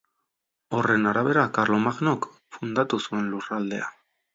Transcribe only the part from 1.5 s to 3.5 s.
Karlomagnok fundatu zuen